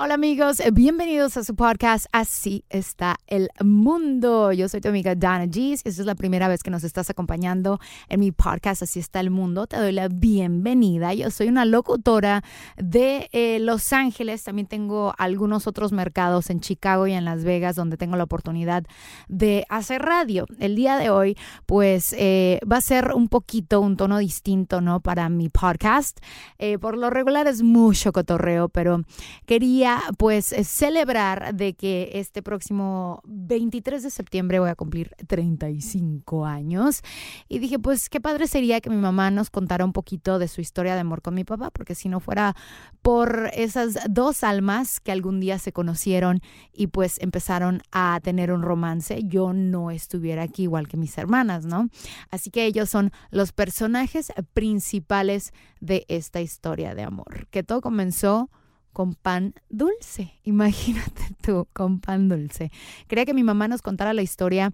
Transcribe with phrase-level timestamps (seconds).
[0.00, 4.52] Hola amigos, bienvenidos a su podcast Así está el mundo.
[4.52, 5.76] Yo soy tu amiga Dana G.
[5.76, 9.18] Si esta es la primera vez que nos estás acompañando en mi podcast Así está
[9.18, 11.14] el mundo, te doy la bienvenida.
[11.14, 12.44] Yo soy una locutora
[12.76, 14.44] de eh, Los Ángeles.
[14.44, 18.84] También tengo algunos otros mercados en Chicago y en Las Vegas donde tengo la oportunidad
[19.26, 20.46] de hacer radio.
[20.60, 25.00] El día de hoy, pues eh, va a ser un poquito un tono distinto, ¿no?
[25.00, 26.20] Para mi podcast.
[26.60, 29.02] Eh, por lo regular es mucho cotorreo, pero
[29.44, 29.87] quería
[30.18, 37.02] pues eh, celebrar de que este próximo 23 de septiembre voy a cumplir 35 años.
[37.48, 40.60] Y dije pues qué padre sería que mi mamá nos contara un poquito de su
[40.60, 42.54] historia de amor con mi papá porque si no fuera
[43.02, 46.40] por esas dos almas que algún día se conocieron
[46.72, 51.64] y pues empezaron a tener un romance yo no estuviera aquí igual que mis hermanas
[51.64, 51.88] no
[52.30, 58.50] así que ellos son los personajes principales de esta historia de amor que todo comenzó
[58.98, 60.32] con pan dulce.
[60.42, 62.72] Imagínate tú, con pan dulce.
[63.06, 64.72] Quería que mi mamá nos contara la historia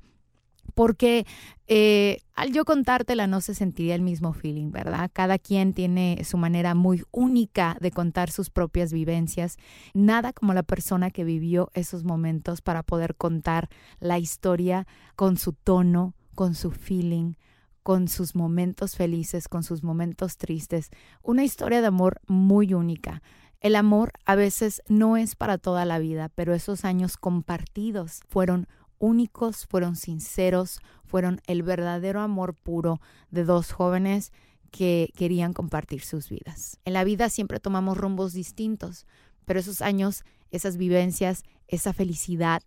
[0.73, 1.27] porque
[1.67, 5.11] eh, al yo contártela no se sentiría el mismo feeling, ¿verdad?
[5.13, 9.59] Cada quien tiene su manera muy única de contar sus propias vivencias.
[9.93, 13.69] Nada como la persona que vivió esos momentos para poder contar
[14.01, 14.87] la historia
[15.17, 17.35] con su tono, con su feeling,
[17.83, 20.89] con sus momentos felices, con sus momentos tristes.
[21.23, 23.21] Una historia de amor muy única.
[23.65, 28.69] El amor a veces no es para toda la vida, pero esos años compartidos fueron
[28.99, 34.35] únicos, fueron sinceros, fueron el verdadero amor puro de dos jóvenes
[34.71, 36.79] que querían compartir sus vidas.
[36.85, 39.07] En la vida siempre tomamos rumbos distintos,
[39.47, 42.63] pero esos años, esas vivencias, esa felicidad,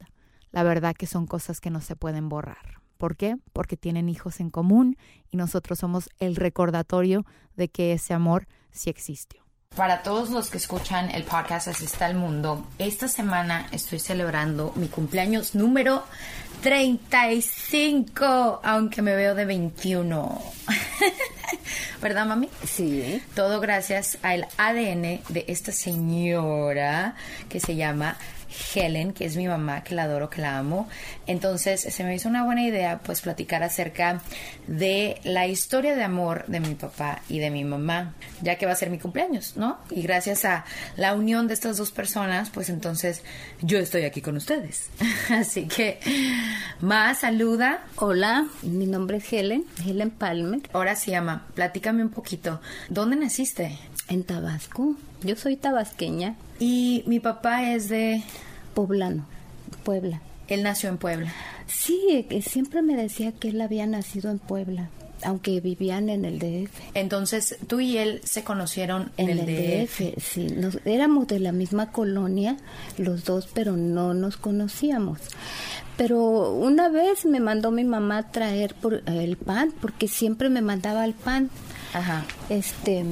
[0.52, 2.82] la verdad que son cosas que no se pueden borrar.
[2.98, 3.38] ¿Por qué?
[3.54, 4.98] Porque tienen hijos en común
[5.30, 7.24] y nosotros somos el recordatorio
[7.56, 9.47] de que ese amor sí existió.
[9.78, 14.74] Para todos los que escuchan el podcast Así está el mundo, esta semana estoy celebrando
[14.76, 16.04] mi cumpleaños número
[16.62, 20.42] 35, aunque me veo de 21.
[22.02, 22.50] ¿Verdad, mami?
[22.66, 23.22] Sí.
[23.36, 27.16] Todo gracias al ADN de esta señora
[27.50, 28.18] que se llama
[28.74, 30.88] Helen, que es mi mamá, que la adoro, que la amo.
[31.26, 34.22] Entonces se me hizo una buena idea pues platicar acerca
[34.68, 38.74] de la historia de amor de mi papá y de mi mamá, ya que va
[38.74, 39.78] a ser mi cumpleaños, ¿no?
[39.90, 40.66] Y gracias a
[40.96, 43.24] la unión de estas dos personas, pues entonces
[43.62, 44.90] yo estoy aquí con ustedes.
[45.30, 46.00] Así que,
[46.82, 47.84] más saluda.
[47.98, 52.60] Hola, mi nombre es Helen, Helen Palmer, Ahora sí, ama, platícame un poquito.
[52.90, 53.78] ¿Dónde naciste?
[54.10, 54.96] en Tabasco.
[55.22, 58.24] Yo soy tabasqueña, Y mi papá es de...
[58.74, 59.26] poblano,
[59.84, 60.22] Puebla.
[60.48, 61.34] Él nació en Puebla.
[61.68, 64.90] Sí, que siempre me decía que él había nacido en Puebla.
[65.28, 66.72] Aunque vivían en el DF.
[66.94, 70.00] Entonces, tú y él se conocieron en, En el, el DF.
[70.00, 70.48] DF, sí.
[70.48, 72.56] Nos- éramos de la misma colonia,
[72.98, 75.20] los dos, pero no nos conocíamos.
[75.98, 80.62] Pero una vez me mandó mi mamá a traer por, el pan, porque siempre me
[80.62, 81.50] mandaba el pan.
[81.94, 82.24] Ajá.
[82.50, 83.04] Este,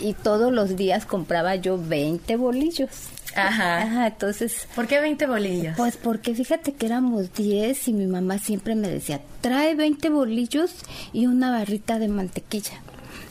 [0.00, 2.88] y todos los días compraba yo 20 bolillos.
[3.34, 3.82] Ajá.
[3.82, 4.68] Ajá, entonces...
[4.74, 5.76] ¿Por qué 20 bolillos?
[5.76, 10.72] Pues porque fíjate que éramos 10 y mi mamá siempre me decía, trae 20 bolillos
[11.12, 12.80] y una barrita de mantequilla.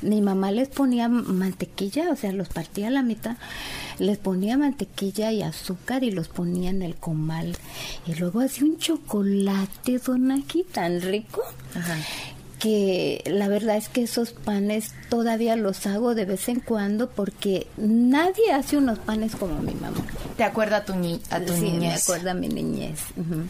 [0.01, 3.37] Mi mamá les ponía mantequilla, o sea, los partía a la mitad,
[3.99, 7.55] les ponía mantequilla y azúcar y los ponía en el comal.
[8.05, 10.01] Y luego hacía un chocolate,
[10.37, 11.41] aquí tan rico
[11.73, 11.95] Ajá.
[12.63, 17.67] Que la verdad es que esos panes todavía los hago de vez en cuando porque
[17.75, 19.97] nadie hace unos panes como mi mamá.
[20.37, 22.03] ¿Te acuerda a tu, ni a tu sí, me niñez?
[22.03, 23.01] acuerda a mi niñez.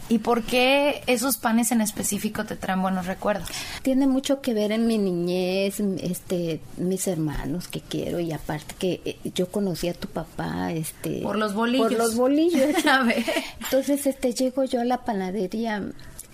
[0.08, 3.48] ¿Y por qué esos panes en específico te traen buenos recuerdos?
[3.82, 9.00] Tiene mucho que ver en mi niñez, este, mis hermanos que quiero y aparte que
[9.04, 11.86] eh, yo conocí a tu papá, este, Por los bolillos.
[11.88, 12.84] por los bolillos.
[12.90, 13.24] A ver.
[13.62, 15.84] Entonces, este, llego yo a la panadería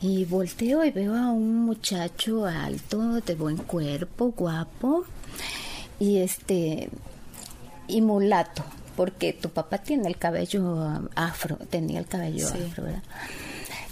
[0.00, 5.04] Y volteo y veo a un muchacho alto, de buen cuerpo, guapo,
[5.98, 6.90] y este,
[7.88, 8.62] y mulato,
[8.96, 12.58] porque tu papá tiene el cabello afro, tenía el cabello Sí.
[12.66, 13.02] afro, ¿verdad?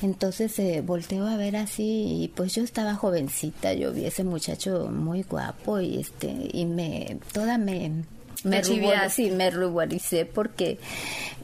[0.03, 4.89] Entonces eh, volteo a ver así y pues yo estaba jovencita, yo vi ese muchacho
[4.93, 8.03] muy guapo y este y me toda me
[8.45, 10.81] me, rubor- sí, me ruboricé porque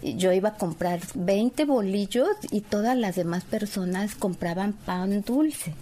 [0.03, 5.75] yo iba a comprar 20 bolillos y todas las demás personas compraban pan dulce.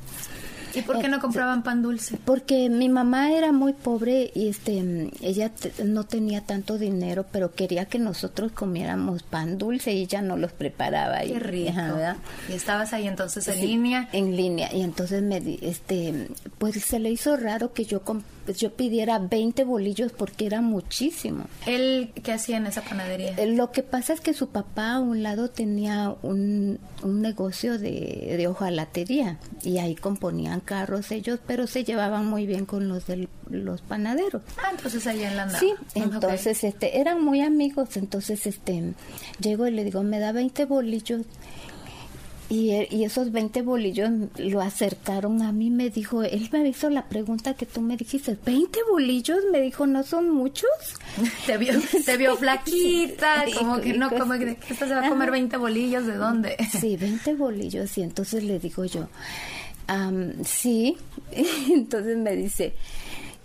[0.77, 2.19] ¿Y por qué no compraban pan dulce?
[2.25, 5.51] Porque mi mamá era muy pobre y este ella
[5.85, 10.53] no tenía tanto dinero, pero quería que nosotros comiéramos pan dulce y ella no los
[10.53, 11.25] preparaba.
[11.25, 11.71] y, Qué rico.
[11.71, 12.17] ajá, ¿verdad?
[12.49, 14.09] Y estabas ahí entonces en Sí, línea.
[14.13, 14.73] En línea.
[14.75, 16.29] Y entonces me este
[16.59, 20.63] pues se le hizo raro que yo comp- pues, yo pidiera 20 bolillos porque era
[20.63, 21.45] muchísimo.
[21.67, 23.35] ¿Él qué hacía en esa panadería?
[23.37, 27.79] Eh, Lo que pasa es que su papá a un lado tenía un, un negocio
[27.79, 33.07] de, de hojalatería y ahí componían carros ellos, pero se llevaban muy bien con los
[33.07, 34.43] de los panaderos.
[34.59, 35.59] Ah, entonces ahí en la andaba.
[35.61, 38.95] Sí, entonces este eran muy amigos, entonces este
[39.41, 41.23] llego y le digo, "Me da 20 bolillos."
[42.49, 44.09] Y, e- y esos 20 bolillos
[44.39, 48.39] lo acercaron a mí, me dijo, él me hizo la pregunta que tú me dijiste,
[48.39, 49.39] ¿20 bolillos?
[49.51, 50.71] Me dijo, ¿no son muchos?
[51.47, 51.73] Te vio,
[52.05, 55.33] te vio flaquita, Sí, como que no, como que esta se va a comer Ajá.
[55.39, 56.57] 20 bolillos, ¿de dónde?
[56.81, 57.99] Sí, 20 bolillos.
[57.99, 59.09] Y entonces le digo yo,
[59.89, 60.97] "Am, sí.
[61.73, 62.75] entonces me dice,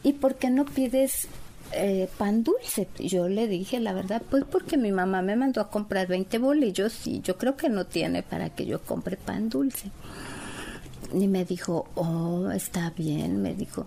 [0.03, 1.27] ¿y por qué no pides
[1.73, 2.87] eh, pan dulce?
[2.99, 7.07] Yo le dije, la verdad, pues porque mi mamá me mandó a comprar 20 bolillos
[7.07, 9.91] y yo creo que no tiene para que yo compre pan dulce.
[11.13, 13.85] Y me dijo, oh, está bien, me dijo.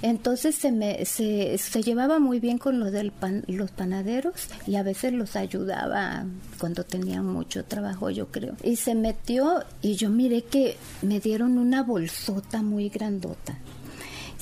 [0.00, 4.76] Entonces se, me, se, se llevaba muy bien con los, del pan, los panaderos y
[4.76, 6.24] a veces los ayudaba
[6.58, 8.56] cuando tenían mucho trabajo, yo creo.
[8.62, 13.58] Y se metió y yo miré que me dieron una bolsota muy grandota.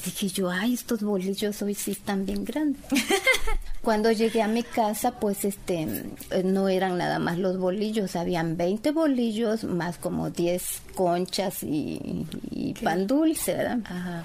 [0.05, 2.81] Dije yo, ay, estos bolillos hoy sí están bien grandes.
[3.83, 5.83] Cuando llegué a mi casa, pues este,
[6.31, 12.27] eh, no eran nada más los bolillos, habían 20 bolillos más como 10 conchas y,
[12.51, 13.79] y pan dulce, ¿verdad?
[13.85, 14.25] Ajá.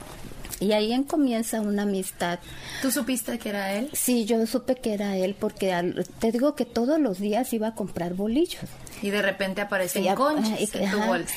[0.60, 2.40] Y ahí en comienza una amistad.
[2.82, 3.90] ¿Tú supiste que era él?
[3.94, 7.68] Sí, yo supe que era él porque al- te digo que todos los días iba
[7.70, 8.62] a comprar bolillos.
[9.02, 11.34] Y de repente aparecen Sí, conchas en tu bolsa.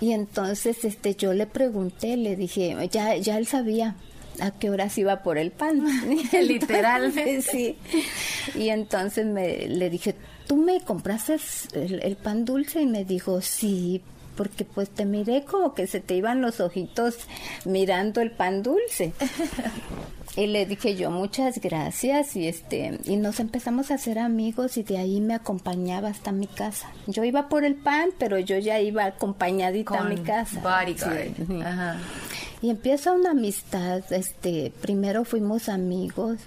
[0.00, 3.96] Y entonces este yo le pregunté, le dije, ya ya él sabía
[4.40, 5.82] a qué horas iba por el pan.
[6.32, 7.42] Literalmente.
[7.42, 7.76] sí.
[8.54, 10.14] Y entonces me le dije,
[10.46, 11.36] "¿Tú me compraste
[11.72, 14.02] el, el pan dulce?" y me dijo, "Sí."
[14.36, 17.16] Porque pues te miré como que se te iban los ojitos
[17.64, 19.12] mirando el pan dulce.
[20.36, 24.82] Y le dije yo muchas gracias y este y nos empezamos a hacer amigos y
[24.82, 26.90] de ahí me acompañaba hasta mi casa.
[27.06, 30.60] Yo iba por el pan, pero yo ya iba acompañadita a mi casa.
[30.94, 31.62] Sí.
[31.64, 31.96] Ajá.
[32.60, 36.38] Y empieza una amistad, este, primero fuimos amigos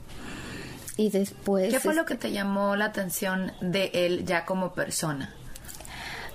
[0.96, 4.74] y después ¿Qué fue lo este, que te llamó la atención de él ya como
[4.74, 5.34] persona?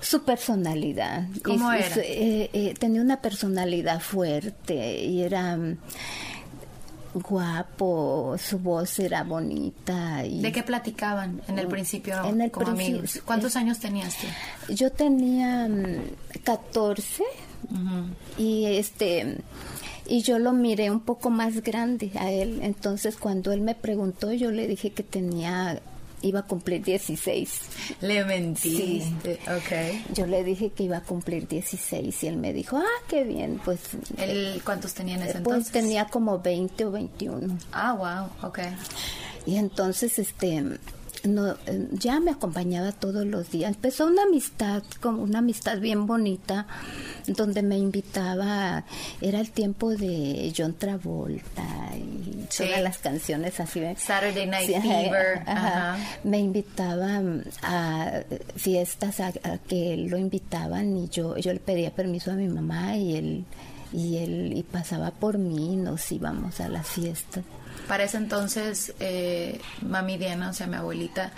[0.05, 1.27] Su personalidad.
[1.43, 1.87] ¿Cómo era?
[1.97, 5.77] eh, eh, tenía una personalidad fuerte y era mm,
[7.15, 10.23] guapo, su voz era bonita.
[10.23, 13.21] Y ¿De qué platicaban en el principio En el como principio, amigos?
[13.25, 14.73] ¿Cuántos eh, años tenías tú?
[14.73, 17.23] Yo tenía mm, 14,
[18.37, 19.37] Y este
[20.07, 22.59] y yo lo miré un poco más grande a él.
[22.61, 25.81] Entonces cuando él me preguntó, yo le dije que tenía
[26.25, 27.59] iba a cumplir 16.
[28.01, 29.03] Le mentí.
[29.63, 30.03] Okay.
[30.13, 33.61] Yo le dije que iba a cumplir 16 y él me dijo, ah, qué bien,
[33.63, 33.79] pues...
[34.17, 35.71] ¿El, ¿Cuántos tenía en ese pues entonces?
[35.71, 37.57] Pues tenía como 20 o 21.
[37.71, 38.59] Ah, wow, ok.
[39.45, 40.63] Y entonces, este,
[41.27, 41.55] no,
[41.91, 43.73] ya me acompañaba todos los días.
[43.73, 46.67] Empezó una amistad, como una amistad bien bonita,
[47.27, 48.83] donde me invitaba,
[49.21, 51.63] era el tiempo de John Travolta
[51.95, 53.81] y todas las canciones así.
[53.97, 55.41] Saturday Night Fever.
[55.45, 55.97] Ajá.
[56.23, 57.21] Me invitaba
[57.63, 58.21] a
[58.55, 62.97] fiestas a, a, que lo invitaban y yo, yo le pedía permiso a mi mamá
[62.97, 63.45] y él,
[63.91, 67.43] y él y pasaba por mí y nos íbamos a las fiestas.
[67.87, 71.31] Para ese entonces, eh, mami Diana, o sea, mi abuelita,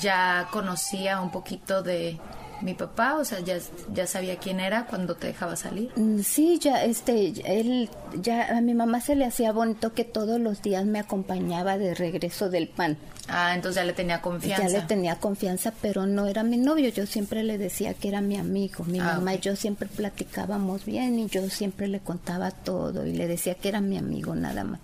[0.00, 2.18] ya conocía un poquito de
[2.62, 3.58] mi papá, o sea, ya,
[3.92, 5.90] ya sabía quién era cuando te dejaba salir.
[6.24, 7.90] Sí, ya, este, él,
[8.22, 11.94] ya a mi mamá se le hacía bonito que todos los días me acompañaba de
[11.94, 12.96] regreso del pan.
[13.28, 14.68] Ah, entonces ya le tenía confianza.
[14.68, 16.88] Ya le tenía confianza, pero no era mi novio.
[16.88, 18.84] Yo siempre le decía que era mi amigo.
[18.84, 23.12] Mi Ah, mamá y yo siempre platicábamos bien y yo siempre le contaba todo y
[23.12, 24.80] le decía que era mi amigo nada más.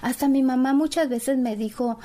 [0.00, 1.98] Hasta mi mamá muchas veces me dijo,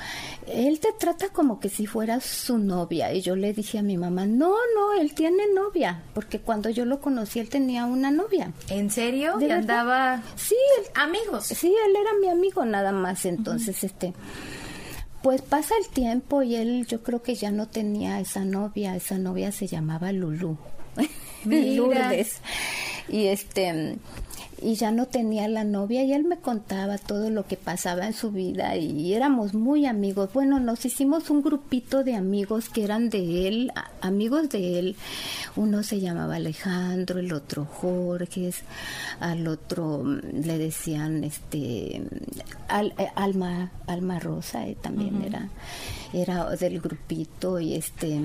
[0.48, 3.14] él te trata como que si fueras su novia.
[3.14, 6.02] Y yo le dije a mi mamá, no, no, él tiene novia.
[6.14, 8.52] Porque cuando yo lo conocí, él tenía una novia.
[8.70, 9.38] ¿En serio?
[9.38, 11.46] ¿De ¿Y andaba Sí, él, amigos?
[11.46, 13.26] Sí, él era mi amigo nada más.
[13.26, 14.14] Entonces, este,
[15.22, 18.96] pues pasa el tiempo y él, yo creo que ya no tenía esa novia.
[18.96, 20.58] Esa novia se llamaba Lulú.
[21.46, 22.42] Lourdes.
[23.10, 23.98] Y este,
[24.62, 28.14] y ya no tenía la novia y él me contaba todo lo que pasaba en
[28.14, 30.30] su vida y éramos muy amigos.
[30.34, 33.72] Bueno, nos hicimos un grupito de amigos que eran de él,
[34.02, 34.96] amigos de él.
[35.56, 38.52] Uno se llamaba Alejandro, el otro Jorge,
[39.20, 42.02] al otro mm, le decían este
[42.68, 45.50] Al- eh, Alma Alma Rosa eh, también era
[46.14, 48.22] era del grupito y este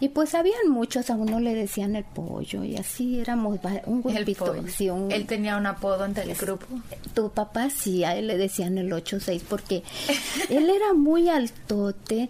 [0.00, 4.44] y pues habían muchos, a uno le decían el pollo y así éramos un grupito,
[4.44, 4.68] pollo.
[4.68, 6.66] sí, un- Él tenía un apodo entre el grupo.
[7.14, 9.82] tu papá sí, a él le decían el 8-6 porque
[10.50, 12.28] él era muy altote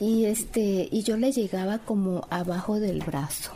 [0.00, 3.50] y este y yo le llegaba como abajo del brazo.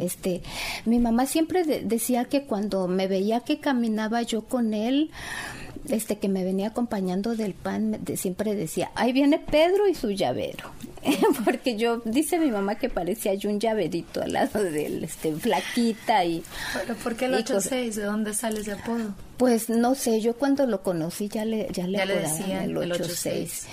[0.00, 0.42] Este,
[0.86, 5.10] mi mamá siempre de- decía que cuando me veía que caminaba yo con él,
[5.88, 10.10] este que me venía acompañando del pan, de- siempre decía, "Ahí viene Pedro y su
[10.10, 10.70] llavero."
[11.44, 15.32] porque yo dice mi mamá que parecía yo un llaverito al lado de él, este
[15.34, 16.42] flaquita y
[16.74, 17.94] ¿Pero por qué el y cos- 8-6?
[17.96, 19.14] ¿De dónde sale ese apodo?
[19.36, 22.76] pues no sé, yo cuando lo conocí ya le ya le, Ya le decían el
[22.76, 23.64] el 8-6.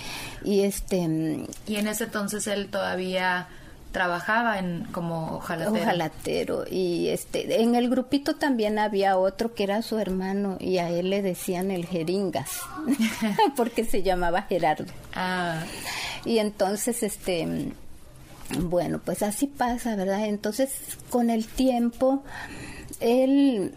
[0.44, 3.46] Y este mm, Y en ese entonces él todavía
[3.92, 5.82] trabajaba en como ojalatero.
[5.82, 10.88] ojalatero y este en el grupito también había otro que era su hermano y a
[10.90, 12.50] él le decían el jeringas
[13.56, 14.92] porque se llamaba Gerardo.
[15.14, 15.62] Ah,
[16.24, 17.72] Y entonces, este,
[18.58, 20.26] bueno, pues así pasa, ¿verdad?
[20.26, 20.70] Entonces,
[21.08, 22.22] con el tiempo,
[23.00, 23.74] él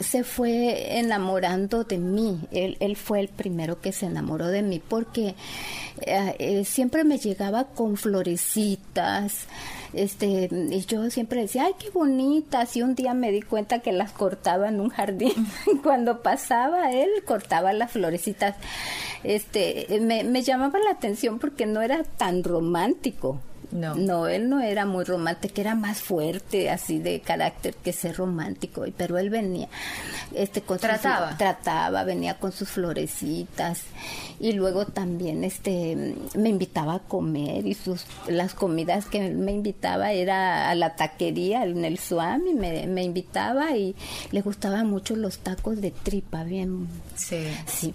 [0.00, 2.40] se fue enamorando de mí.
[2.50, 5.34] Él, él fue el primero que se enamoró de mí porque
[6.02, 9.46] eh, eh, siempre me llegaba con florecitas.
[9.92, 12.76] Este, y yo siempre decía, ay, qué bonitas.
[12.76, 15.32] Y un día me di cuenta que las cortaba en un jardín.
[15.82, 18.56] Cuando pasaba él, cortaba las florecitas.
[19.24, 23.40] Este, me, me llamaba la atención porque no era tan romántico.
[23.70, 23.94] No.
[23.94, 28.84] No, él no era muy romántico, era más fuerte, así de carácter que ser romántico,
[28.96, 29.68] pero él venía,
[30.34, 30.88] este, con sus-
[31.36, 32.04] Trataba.
[32.04, 33.82] venía con sus florecitas,
[34.40, 39.52] y luego también, este, me invitaba a comer, y sus, las comidas que él me
[39.52, 43.94] invitaba era a la taquería, en el Suami, me, me invitaba, y
[44.30, 47.44] le gustaban mucho los tacos de tripa, bien sí.
[47.66, 47.94] Sí.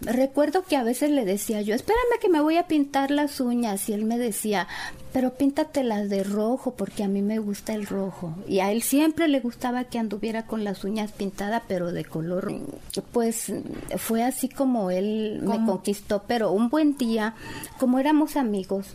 [0.00, 3.88] Recuerdo que a veces le decía yo, espérame que me voy a pintar las uñas.
[3.88, 4.66] Y él me decía,
[5.12, 8.34] pero píntatelas de rojo porque a mí me gusta el rojo.
[8.46, 12.52] Y a él siempre le gustaba que anduviera con las uñas pintadas, pero de color.
[13.12, 13.52] Pues
[13.98, 16.22] fue así como él me conquistó.
[16.26, 17.34] Pero un buen día,
[17.78, 18.86] como éramos amigos,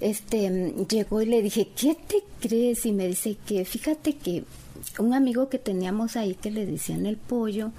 [0.00, 2.84] este llegó y le dije, ¿qué te crees?
[2.86, 4.44] Y me dice que, fíjate que
[4.98, 7.70] un amigo que teníamos ahí que le decían el pollo,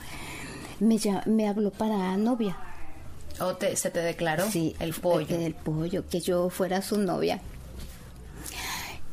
[0.80, 2.58] me, me habló para novia.
[3.40, 5.36] ¿O te- se te declaró Sí, el pollo?
[5.36, 7.42] El pollo, que yo fuera su novia.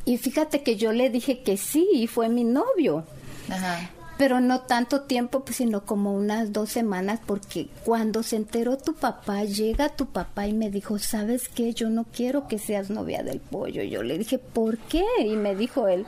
[0.05, 3.05] Y fíjate que yo le dije que sí, y fue mi novio.
[3.49, 3.89] Ajá.
[4.17, 8.93] pero no tanto tiempo, pues, sino como unas dos semanas, porque cuando se enteró tu
[8.93, 11.73] papá, llega tu papá y me dijo, ¿sabes qué?
[11.73, 13.83] Yo no quiero que seas novia del pollo.
[13.83, 15.03] Yo le dije, ¿por qué?
[15.19, 16.05] Y me dijo él,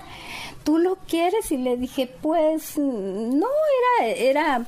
[0.64, 1.52] ¿tú lo quieres?
[1.52, 3.48] Y le dije, pues, no,
[4.00, 4.66] era, era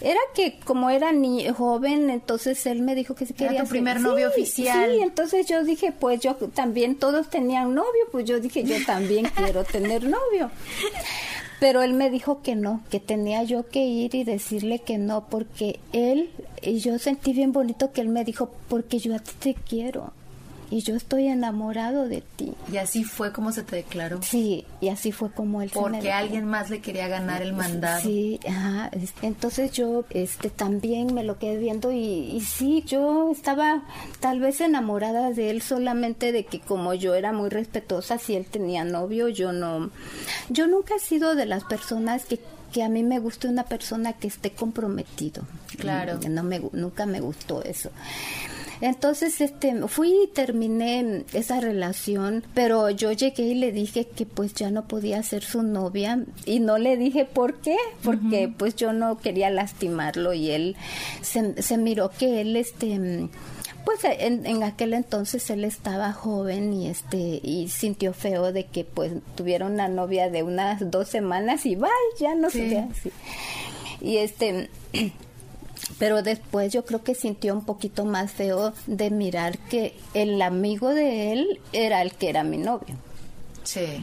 [0.00, 3.56] era que como era ni joven, entonces él me dijo que se quería.
[3.58, 4.92] Era tu primer novio oficial.
[4.92, 9.26] Sí, entonces yo dije, pues yo también, todos tenían novio, pues yo dije, yo también
[9.36, 10.50] quiero tener novio.
[11.58, 15.28] Pero él me dijo que no, que tenía yo que ir y decirle que no,
[15.28, 16.30] porque él,
[16.62, 20.12] y yo sentí bien bonito que él me dijo, porque yo a ti te quiero
[20.70, 22.52] y yo estoy enamorado de ti.
[22.72, 24.20] Y así fue como se te declaró.
[24.22, 28.02] Sí, y así fue como él Porque se alguien más le quería ganar el mandado.
[28.02, 28.90] Sí, ajá.
[29.22, 33.82] Entonces yo este también me lo quedé viendo y, y sí, yo estaba
[34.20, 38.46] tal vez enamorada de él solamente de que como yo era muy respetuosa, si él
[38.46, 39.90] tenía novio, yo no.
[40.50, 42.38] Yo nunca he sido de las personas que
[42.72, 45.42] que a mí me guste una persona que esté comprometido.
[45.78, 46.18] Claro.
[46.28, 47.90] No me, nunca me gustó eso.
[48.80, 54.54] Entonces, este, fui y terminé esa relación, pero yo llegué y le dije que pues
[54.54, 58.92] ya no podía ser su novia y no le dije por qué, porque pues yo
[58.92, 60.76] no quería lastimarlo y él
[61.22, 63.28] se, se miró que él, este,
[63.84, 68.84] pues en, en, aquel entonces él estaba joven y este y sintió feo de que
[68.84, 73.10] pues tuviera una novia de unas dos semanas y vaya ya no sé así
[74.02, 74.68] y este
[75.98, 80.94] pero después yo creo que sintió un poquito más feo de mirar que el amigo
[80.94, 82.96] de él era el que era mi novio.
[83.64, 84.02] Sí.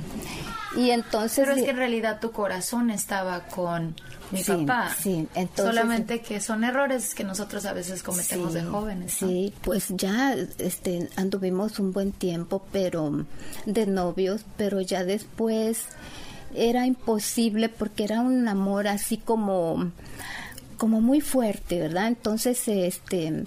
[0.78, 1.46] Y entonces...
[1.46, 3.96] Pero es que en realidad tu corazón estaba con
[4.30, 4.94] mi papá.
[4.96, 5.76] Sí, entonces...
[5.76, 9.14] Solamente que son errores que nosotros a veces cometemos de jóvenes.
[9.14, 13.26] Sí, pues ya este, anduvimos un buen tiempo, pero
[13.66, 15.86] de novios, pero ya después
[16.54, 19.92] era imposible porque era un amor así como
[20.76, 22.08] como muy fuerte, ¿verdad?
[22.08, 23.46] Entonces, este,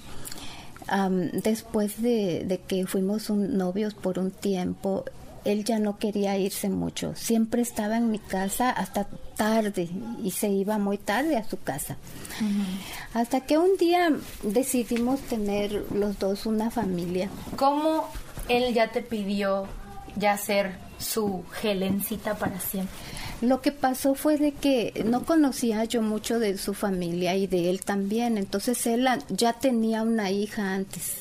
[1.33, 5.05] después de, que fuimos un, novios por un tiempo,
[5.45, 7.15] él ya no quería irse mucho.
[7.15, 9.07] Siempre estaba en mi casa hasta
[9.37, 9.89] tarde
[10.23, 11.97] y se iba muy tarde a su casa.
[13.15, 17.31] Hasta que un día decidimos tener los dos una familia.
[17.57, 18.09] ¿Cómo
[18.49, 19.67] él ya te pidió
[20.17, 22.95] ya ser su Helencita para siempre?
[23.41, 27.71] Lo que pasó fue de que no conocía yo mucho de su familia y de
[27.71, 31.19] él también, entonces él ya tenía una hija antes.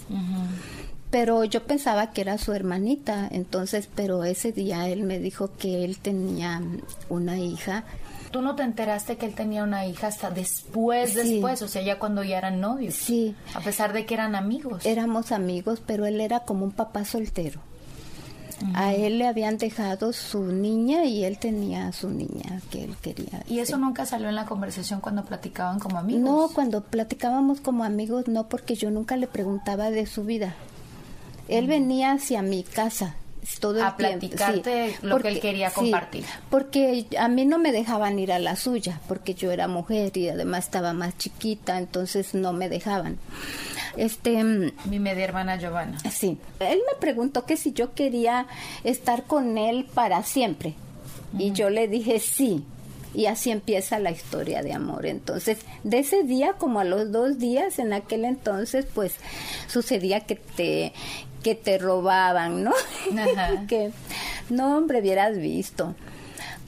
[1.12, 5.86] Pero yo pensaba que era su hermanita, entonces, pero ese día él me dijo que
[5.86, 6.62] él tenía
[7.08, 7.86] una hija.
[8.32, 11.98] ¿Tú no te enteraste que él tenía una hija hasta después, después, o sea, ya
[11.98, 12.96] cuando ya eran novios?
[12.96, 13.36] Sí.
[13.54, 14.86] A pesar de que eran amigos.
[14.86, 17.62] Éramos amigos, pero él era como un papá soltero.
[18.74, 23.44] A él le habían dejado su niña y él tenía su niña que él quería.
[23.48, 26.22] ¿Y eso nunca salió en la conversación cuando platicaban como amigos?
[26.22, 30.56] No, cuando platicábamos como amigos no, porque yo nunca le preguntaba de su vida.
[31.48, 33.16] Él venía hacia mi casa
[33.60, 36.26] todo el a platicarte lo que él quería compartir.
[36.50, 40.30] porque a mí no me dejaban ir a la suya, porque yo era mujer y
[40.30, 43.18] además estaba más chiquita, entonces no me dejaban.
[43.98, 45.98] Este, mi media hermana Giovanna.
[46.12, 46.38] Sí.
[46.60, 48.48] Él me preguntó que si yo quería
[48.84, 50.76] estar con él para siempre.
[51.38, 52.64] Y yo le dije sí.
[53.14, 55.08] Y así empieza la historia de amor.
[55.08, 59.16] Entonces, de ese día, como a los dos días, en aquel entonces, pues
[59.68, 60.94] sucedía que te
[61.44, 62.74] que te robaban, ¿no?
[63.68, 63.92] que
[64.50, 65.96] no, hombre, hubieras visto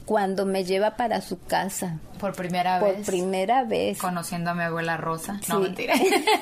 [0.06, 1.98] cuando me lleva para su casa.
[2.20, 2.96] Por primera vez.
[2.96, 3.98] Por primera vez.
[3.98, 5.40] Conociendo a mi abuela Rosa.
[5.48, 5.94] No, mentira.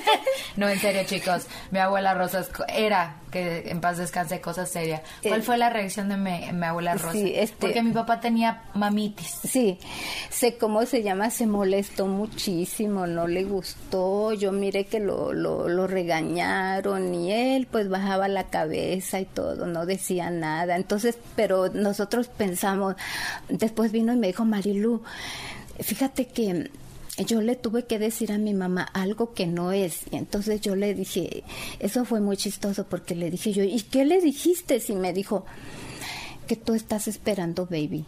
[0.57, 1.47] no, en serio, chicos.
[1.71, 5.03] Mi abuela Rosa era, que en paz descanse, cosa seria.
[5.23, 7.13] ¿Cuál eh, fue la reacción de mi, abuela Rosa?
[7.13, 9.39] Sí, este, Porque mi papá tenía mamitis.
[9.49, 9.79] Sí.
[10.31, 14.33] Sé cómo se llama, se molestó muchísimo, no le gustó.
[14.33, 19.67] Yo miré que lo, lo, lo regañaron y él pues bajaba la cabeza y todo,
[19.67, 20.77] no decía nada.
[20.77, 22.97] Entonces, pero nosotros pensamos,
[23.49, 25.03] después vino y me dijo, Marilu,
[25.81, 26.71] fíjate que
[27.25, 30.03] yo le tuve que decir a mi mamá algo que no es.
[30.11, 31.45] Y entonces yo le dije,
[31.81, 34.83] eso fue muy chistoso porque le dije yo, ¿y qué le dijiste?
[34.89, 35.45] Y me dijo,
[36.47, 38.05] que tú estás esperando, baby.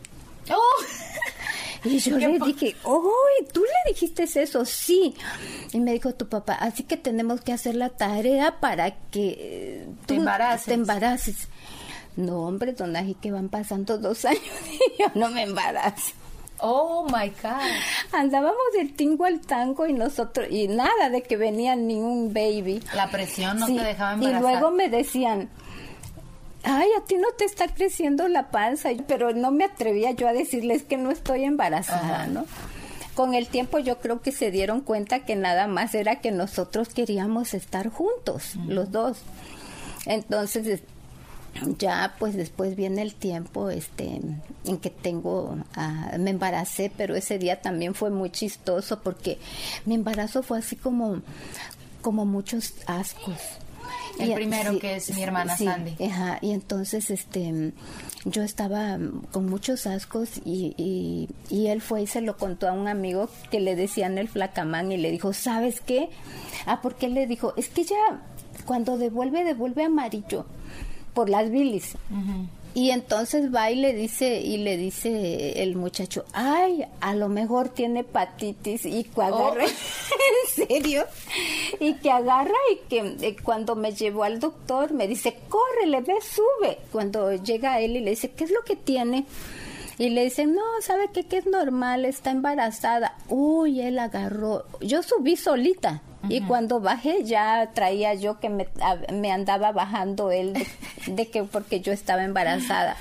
[0.51, 0.85] Oh.
[1.85, 3.13] Y yo le dije, ¡oh!
[3.53, 4.65] ¿Tú le dijiste eso?
[4.65, 5.15] Sí.
[5.73, 10.25] Y me dijo tu papá, así que tenemos que hacer la tarea para que tú
[10.65, 11.49] te embaraces.
[12.17, 16.13] No, hombre, don Aji, que van pasando dos años y yo no me embarazo.
[16.63, 17.61] Oh my God.
[18.13, 22.83] Andábamos del tingo al tango y nosotros, y nada de que venía ningún baby.
[22.95, 24.41] La presión no te dejaba embarazar.
[24.41, 25.49] Y luego me decían,
[26.63, 30.33] ay, a ti no te está creciendo la panza, pero no me atrevía yo a
[30.33, 32.45] decirles que no estoy embarazada, ¿no?
[33.15, 36.89] Con el tiempo yo creo que se dieron cuenta que nada más era que nosotros
[36.89, 39.19] queríamos estar juntos, los dos.
[40.07, 40.81] Entonces,
[41.79, 44.21] ya pues después viene el tiempo este
[44.65, 49.39] en que tengo ah, me embaracé pero ese día también fue muy chistoso porque
[49.85, 51.23] mi embarazo fue así como
[52.01, 53.37] como muchos ascos.
[54.19, 55.97] El primero que es mi hermana Sandy.
[56.05, 57.73] ajá, y entonces este
[58.27, 58.99] yo estaba
[59.33, 63.31] con muchos ascos y, y, y, él fue y se lo contó a un amigo
[63.51, 66.11] que le decían el flacamán y le dijo sabes qué
[66.67, 68.23] ah porque él le dijo es que ya
[68.67, 70.45] cuando devuelve devuelve amarillo
[71.21, 71.99] por las bilis.
[72.73, 77.69] Y entonces va y le dice, y le dice el muchacho, ay, a lo mejor
[77.69, 81.05] tiene hepatitis y que agarra, en serio,
[81.79, 86.01] y que agarra y que eh, cuando me llevó al doctor me dice, corre, le
[86.01, 86.79] ve, sube.
[86.91, 89.27] Cuando llega él y le dice, ¿qué es lo que tiene?
[89.99, 91.25] Y le dice, no, ¿sabe qué?
[91.25, 93.19] Que es normal, está embarazada.
[93.29, 98.69] Uy, él agarró, yo subí solita y cuando bajé ya traía yo que me,
[99.13, 100.55] me andaba bajando él
[101.07, 102.97] de, que porque yo estaba embarazada.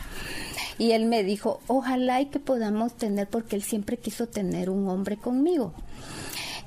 [0.77, 4.87] Y él me dijo, ojalá y que podamos tener, porque él siempre quiso tener un
[4.87, 5.73] hombre conmigo.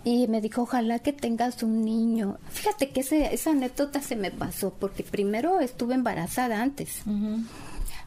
[0.04, 2.36] Y me dijo, ojalá que tengas un niño.
[2.50, 7.02] Fíjate que ese, esa anécdota se me pasó, porque primero estuve embarazada antes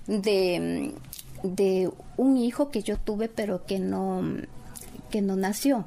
[0.05, 0.93] de,
[1.41, 4.21] de un hijo que yo tuve, pero que no,
[5.10, 5.86] que no nació.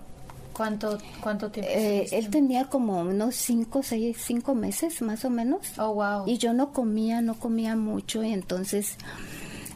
[0.58, 1.70] ¿Cuánto, cuánto tiempo?
[1.72, 5.60] Eh, él tenía como unos cinco, seis, cinco meses más o menos.
[5.78, 6.24] Oh, wow.
[6.26, 8.96] Y yo no comía, no comía mucho y entonces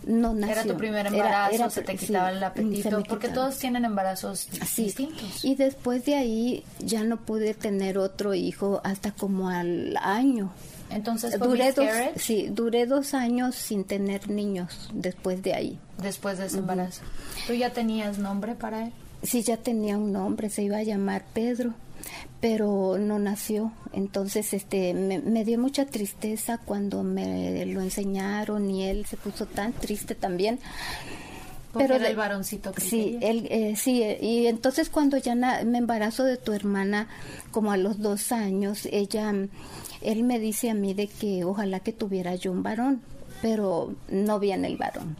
[0.04, 0.56] no nació.
[0.56, 5.44] Era tu primer embarazo, se te quitaba el apetito, porque todos tienen embarazos distintos.
[5.44, 10.50] Y después de ahí ya no pude tener otro hijo hasta como al año.
[10.90, 15.78] Entonces, duré dos, sí, duré dos años sin tener niños después de ahí.
[15.98, 17.02] Después de ese embarazo.
[17.46, 18.92] ¿Tú ya tenías nombre para él?
[19.22, 21.74] Sí ya tenía un nombre, se iba a llamar Pedro,
[22.40, 23.72] pero no nació.
[23.92, 29.72] Entonces, este, me, dio mucha tristeza cuando me lo enseñaron y él se puso tan
[29.72, 30.58] triste también.
[31.72, 36.24] pero era el varoncito que sí, él, eh, sí, y entonces cuando ya me embarazo
[36.24, 37.08] de tu hermana,
[37.50, 39.32] como a los dos años, ella,
[40.00, 43.02] él me dice a mí de que ojalá que tuviera yo un varón,
[43.40, 45.16] pero no viene el varón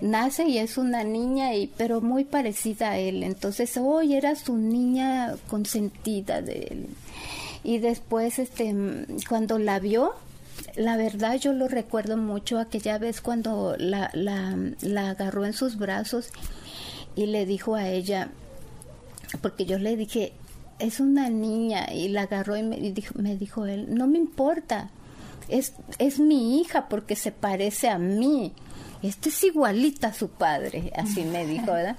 [0.00, 3.22] nace y es una niña y pero muy parecida a él.
[3.22, 6.86] Entonces hoy era su niña consentida de él.
[7.64, 8.74] Y después este
[9.28, 10.14] cuando la vio
[10.76, 16.30] la verdad yo lo recuerdo mucho aquella vez cuando la, la, agarró en sus brazos
[17.16, 18.30] y le dijo a ella
[19.40, 20.32] porque yo le dije
[20.78, 24.90] es una niña y la agarró y me dijo, me dijo él no me importa
[25.48, 28.52] es, es mi hija porque se parece a mí
[29.02, 31.96] este es igualita a su padre, así me dijo, ¿verdad?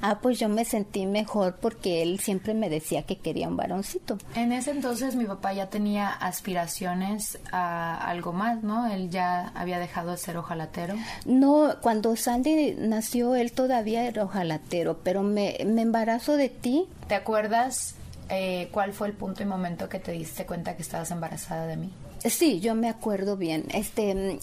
[0.00, 4.18] Ah, pues yo me sentí mejor porque él siempre me decía que quería un varoncito.
[4.34, 8.90] En ese entonces mi papá ya tenía aspiraciones a algo más, ¿no?
[8.90, 10.94] Él ya había dejado de ser ojalatero.
[11.26, 16.86] No, cuando Sandy nació él todavía era ojalatero, pero me, me embarazo de ti.
[17.08, 17.94] ¿Te acuerdas
[18.28, 21.76] eh, cuál fue el punto y momento que te diste cuenta que estabas embarazada de
[21.76, 21.92] mí?
[22.24, 23.64] Sí, yo me acuerdo bien.
[23.72, 24.38] Este,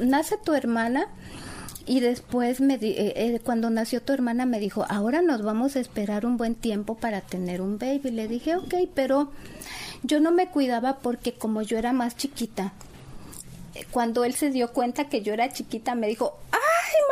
[0.00, 1.08] nace tu hermana
[1.88, 5.80] y después me eh, eh, cuando nació tu hermana me dijo, ahora nos vamos a
[5.80, 8.10] esperar un buen tiempo para tener un baby.
[8.10, 9.32] Le dije, ok, pero
[10.02, 12.74] yo no me cuidaba porque como yo era más chiquita,
[13.74, 16.60] eh, cuando él se dio cuenta que yo era chiquita, me dijo, ay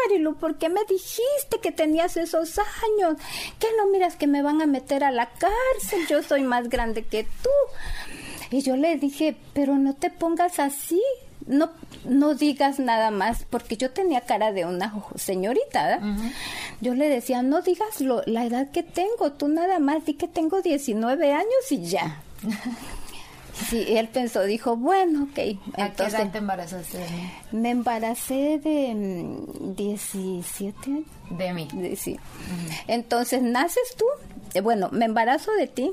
[0.05, 3.19] Marilu, ¿por qué me dijiste que tenías esos años?
[3.59, 7.03] Que no miras que me van a meter a la cárcel, yo soy más grande
[7.03, 7.51] que tú.
[8.51, 11.03] Y yo le dije, pero no te pongas así,
[11.47, 11.71] no,
[12.05, 16.01] no digas nada más, porque yo tenía cara de una señorita.
[16.81, 20.29] Yo le decía, no digas lo, la edad que tengo, tú nada más di que
[20.29, 22.21] tengo 19 años y ya.
[23.71, 25.59] Sí, él pensó, dijo, bueno, ok.
[25.79, 26.99] ¿A qué edad te embarazaste?
[27.53, 28.95] Me embaracé de
[29.75, 31.07] 17 mm, años.
[31.31, 31.69] De mí.
[31.97, 32.19] sí.
[32.87, 34.05] Entonces, naces tú,
[34.53, 35.93] eh, bueno, me embarazo de ti,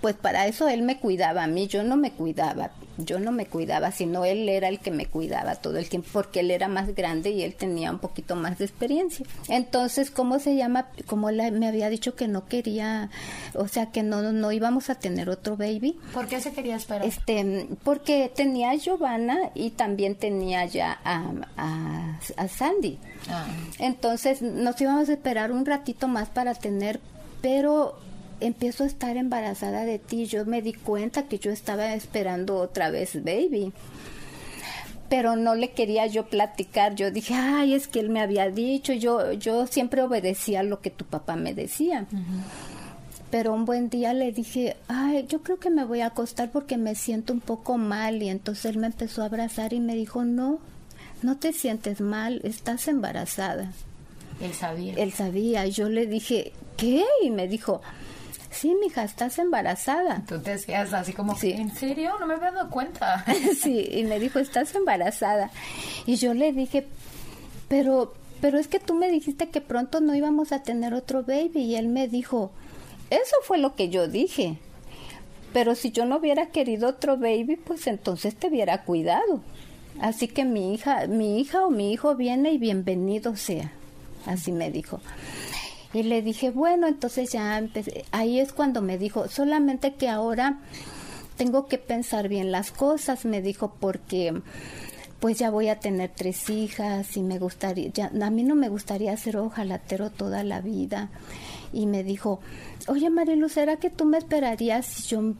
[0.00, 3.46] pues para eso él me cuidaba a mí, yo no me cuidaba, yo no me
[3.46, 6.94] cuidaba, sino él era el que me cuidaba todo el tiempo, porque él era más
[6.94, 9.24] grande y él tenía un poquito más de experiencia.
[9.48, 10.88] Entonces, ¿cómo se llama?
[11.06, 13.10] Como me había dicho que no quería,
[13.54, 15.98] o sea, que no, no íbamos a tener otro baby.
[16.12, 17.06] ¿Por qué se quería esperar?
[17.06, 22.98] Este, porque tenía a Giovanna y también tenía ya a, a, Sandy.
[23.28, 23.46] Ah.
[23.78, 27.00] Entonces, nos íbamos a esperar un ratito más para tener,
[27.40, 27.98] pero
[28.40, 30.26] empiezo a estar embarazada de ti.
[30.26, 33.72] Yo me di cuenta que yo estaba esperando otra vez baby.
[35.08, 36.94] Pero no le quería yo platicar.
[36.94, 38.92] Yo dije, ay, es que él me había dicho.
[38.92, 42.06] Yo, yo siempre obedecía lo que tu papá me decía.
[43.30, 46.76] Pero un buen día le dije, ay, yo creo que me voy a acostar porque
[46.76, 48.22] me siento un poco mal.
[48.22, 50.58] Y entonces él me empezó a abrazar y me dijo, no,
[51.22, 53.72] no te sientes mal, estás embarazada.
[54.40, 54.94] Él sabía.
[54.94, 55.66] Él sabía.
[55.66, 57.04] Yo le dije, ¿qué?
[57.22, 57.80] Y me dijo,
[58.58, 60.22] sí, mija, estás embarazada.
[60.28, 61.52] Tú te decías así como, Sí.
[61.52, 62.12] ¿en serio?
[62.20, 63.24] No me había dado cuenta.
[63.60, 65.50] sí, y me dijo, estás embarazada.
[66.06, 66.86] Y yo le dije,
[67.68, 71.60] pero, pero es que tú me dijiste que pronto no íbamos a tener otro baby.
[71.62, 72.50] Y él me dijo,
[73.10, 74.58] eso fue lo que yo dije.
[75.52, 79.40] Pero si yo no hubiera querido otro baby, pues entonces te hubiera cuidado.
[80.00, 83.72] Así que mi hija, mi hija o mi hijo viene y bienvenido sea.
[84.26, 85.00] Así me dijo.
[85.94, 88.04] Y le dije, bueno, entonces ya empecé.
[88.10, 90.58] Ahí es cuando me dijo, solamente que ahora
[91.36, 94.42] tengo que pensar bien las cosas, me dijo, porque
[95.20, 98.68] pues ya voy a tener tres hijas y me gustaría, ya, a mí no me
[98.68, 101.08] gustaría ser ojalatero toda la vida.
[101.72, 102.40] Y me dijo,
[102.86, 105.34] oye Marilu, ¿será que tú me esperarías si yo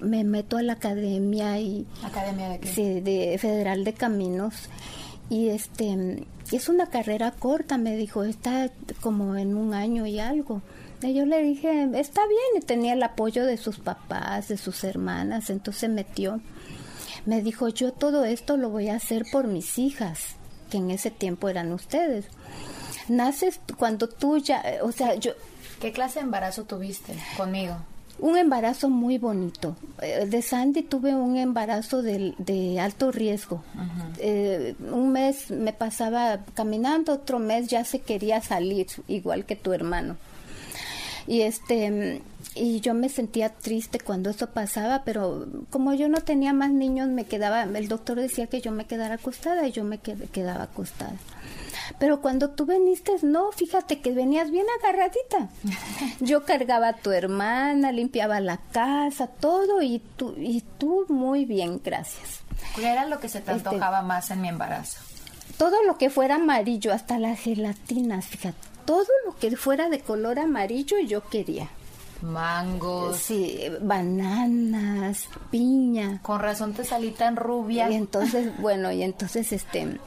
[0.00, 2.68] me meto a la academia y ¿Academia de qué?
[2.68, 4.68] sí, de Federal de Caminos
[5.30, 10.62] y este es una carrera corta, me dijo, está como en un año y algo.
[11.02, 14.82] Y yo le dije, está bien, y tenía el apoyo de sus papás, de sus
[14.84, 16.40] hermanas, entonces metió.
[17.26, 20.36] Me dijo, yo todo esto lo voy a hacer por mis hijas,
[20.70, 22.26] que en ese tiempo eran ustedes.
[23.08, 25.32] Naces cuando tú ya, o sea, yo,
[25.80, 27.76] ¿Qué clase de embarazo tuviste conmigo?
[28.18, 29.76] Un embarazo muy bonito.
[30.02, 33.62] Eh, De Sandy tuve un embarazo de, de alto riesgo.
[34.18, 39.72] Eh, un mes me pasaba caminando, otro mes ya se quería salir, igual que tu
[39.72, 40.16] hermano.
[41.26, 42.22] Y este
[42.58, 47.08] y yo me sentía triste cuando eso pasaba, pero como yo no tenía más niños,
[47.08, 50.64] me quedaba, el doctor decía que yo me quedara acostada y yo me qued- quedaba
[50.64, 51.14] acostada.
[51.98, 55.48] Pero cuando tú viniste, no, fíjate que venías bien agarradita.
[56.20, 61.80] Yo cargaba a tu hermana, limpiaba la casa, todo, y tú, y tú muy bien,
[61.82, 62.40] gracias.
[62.76, 64.98] ¿Qué era lo que se te Este- antojaba más en mi embarazo?
[65.56, 70.38] Todo lo que fuera amarillo, hasta las gelatinas, fíjate, todo lo que fuera de color
[70.38, 71.68] amarillo yo quería.
[72.22, 73.16] Mangos.
[73.18, 76.20] Sí, bananas, piña.
[76.22, 77.90] Con razón te salí tan rubia.
[77.90, 79.98] Y entonces, bueno, y entonces este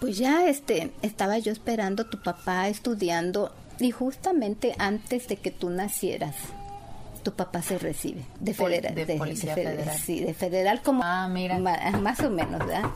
[0.00, 5.50] pues ya este estaba yo esperando a tu papá estudiando y justamente antes de que
[5.50, 6.34] tú nacieras
[7.22, 9.96] tu papá se recibe de federal de Policía Federal.
[9.96, 11.58] sí de federal como Ah, mira.
[11.58, 12.90] más o menos ¿verdad?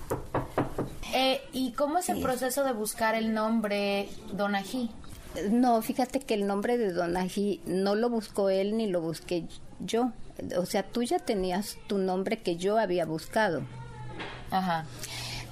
[1.15, 4.91] Eh, ¿Y cómo es el proceso de buscar el nombre Donají?
[5.51, 9.45] No, fíjate que el nombre de Donají no lo buscó él ni lo busqué
[9.81, 10.13] yo.
[10.57, 13.63] O sea, tú ya tenías tu nombre que yo había buscado.
[14.51, 14.87] Ajá.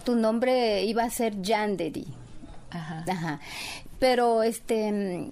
[0.04, 2.06] Tu nombre iba a ser Yanderi.
[2.70, 3.04] Ajá.
[3.08, 3.40] Ajá.
[3.98, 5.30] Pero este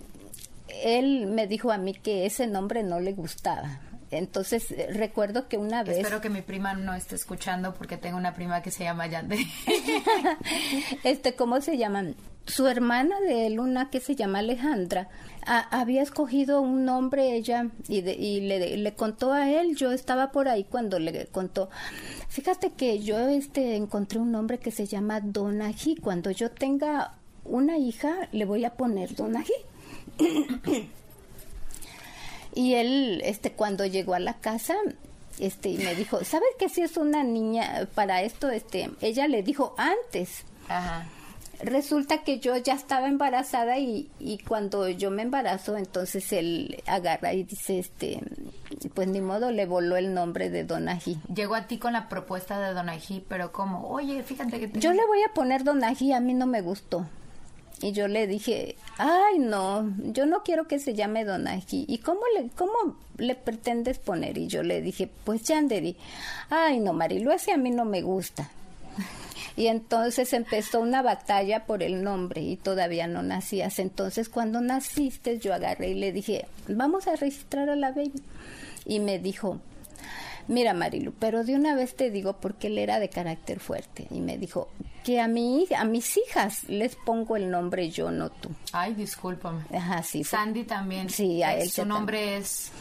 [0.82, 3.80] él me dijo a mí que ese nombre no le gustaba.
[4.18, 8.16] Entonces eh, recuerdo que una vez Espero que mi prima no esté escuchando porque tengo
[8.16, 9.38] una prima que se llma Yande.
[11.04, 12.14] este, ¿cómo se llaman?
[12.46, 15.08] Su hermana de él, una que se llama Alejandra,
[15.46, 19.76] a- había escogido un nombre ella y, de- y le, le contó a él.
[19.76, 21.70] Yo estaba por ahí cuando le contó.
[22.28, 25.96] Fíjate que yo este encontré un nombre que se llama Donají.
[25.96, 29.52] Cuando yo tenga una hija, le voy a poner Donají.
[32.54, 34.74] Y él, este, cuando llegó a la casa,
[35.38, 38.48] este, y me dijo, ¿sabes que si es una niña para esto?
[38.50, 40.44] Este, ella le dijo antes.
[40.68, 41.06] Ajá.
[41.60, 47.32] Resulta que yo ya estaba embarazada y, y cuando yo me embarazo, entonces él agarra
[47.32, 48.20] y dice, este,
[48.92, 51.18] pues ni modo, le voló el nombre de Donají.
[51.34, 54.68] Llegó a ti con la propuesta de Donají, pero como, oye, fíjate que...
[54.68, 57.06] te- Yo le voy a poner Donají, a mí no me gustó.
[57.82, 61.84] Y yo le dije, ay no, yo no quiero que se llame Donají.
[61.88, 62.72] ¿Y cómo le, cómo
[63.18, 64.38] le pretendes poner?
[64.38, 65.96] Y yo le dije, pues Yanderi.
[66.50, 68.50] Ay no, Marilu, ese a mí no me gusta.
[69.56, 73.78] Y entonces empezó una batalla por el nombre y todavía no nacías.
[73.78, 78.20] Entonces cuando naciste yo agarré y le dije, vamos a registrar a la baby.
[78.84, 79.60] Y me dijo,
[80.48, 84.20] Mira, Marilu, pero de una vez te digo porque él era de carácter fuerte y
[84.20, 84.68] me dijo
[85.04, 88.48] que a mí, a mis hijas les pongo el nombre yo, no tú.
[88.72, 89.62] Ay, discúlpame.
[89.72, 90.24] Ajá, sí.
[90.24, 91.10] Sandy también.
[91.10, 92.72] Sí, a él Su nombre es...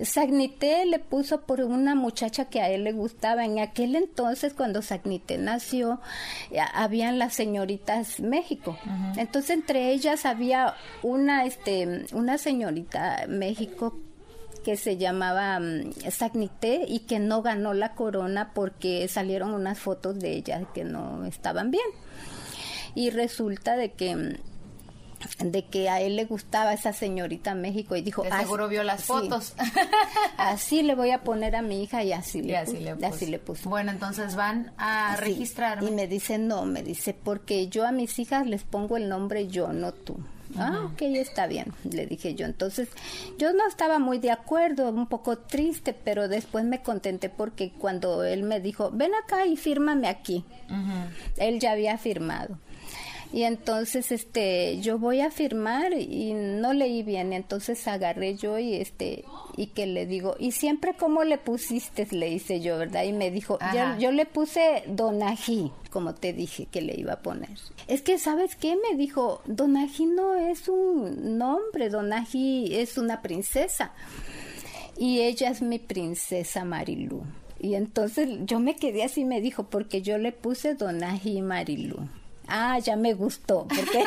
[0.00, 3.44] Sagnité le puso por una muchacha que a él le gustaba.
[3.44, 6.00] En aquel entonces, cuando Sagnité nació,
[6.74, 8.78] habían las señoritas México.
[9.16, 13.98] Entonces, entre ellas había una, este, una señorita México
[14.64, 20.18] que se llamaba mm, Sagnité y que no ganó la corona porque salieron unas fotos
[20.18, 21.86] de ella que no estaban bien.
[22.96, 24.32] Y resulta de que mm,
[25.38, 28.82] de que a él le gustaba esa señorita México y dijo De "Ah, seguro vio
[28.82, 29.54] las sí, fotos.
[30.36, 33.00] así le voy a poner a mi hija y así le, Y así le así
[33.08, 33.26] puso.
[33.30, 33.68] le puso.
[33.70, 35.22] Bueno, entonces van a Sí.
[35.24, 35.88] registrarme.
[35.88, 39.46] Y me dice, no, me dice, porque yo a mis hijas les pongo el nombre
[39.48, 40.18] yo, no tú.
[40.56, 42.46] Ah, ok, está bien, le dije yo.
[42.46, 42.88] Entonces,
[43.38, 48.24] yo no estaba muy de acuerdo, un poco triste, pero después me contenté porque cuando
[48.24, 50.44] él me dijo, ven acá y fírmame aquí,
[51.36, 52.58] él ya había firmado.
[53.34, 58.74] Y entonces este yo voy a firmar y no leí bien, entonces agarré yo y
[58.74, 59.24] este
[59.56, 63.02] y que le digo, "¿Y siempre cómo le pusiste?" le hice yo, ¿verdad?
[63.02, 67.22] Y me dijo, yo, yo le puse Donají, como te dije que le iba a
[67.22, 67.58] poner.
[67.88, 68.76] Es que ¿sabes qué?
[68.76, 73.94] Me dijo, Donají no es un nombre, Donají es una princesa.
[74.96, 77.24] Y ella es mi princesa Marilú.
[77.58, 81.98] Y entonces yo me quedé así, me dijo, porque yo le puse Donají Marilú.
[82.48, 83.66] Ah, ya me gustó.
[83.68, 84.04] Porque,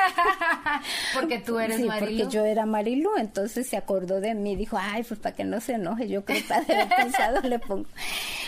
[1.14, 2.18] Porque tú eres sí, Marilu.
[2.24, 5.60] porque yo era Marilú, entonces se acordó de mí, dijo, ay, pues para que no
[5.62, 7.88] se enoje, yo creo que haber pensado le pongo.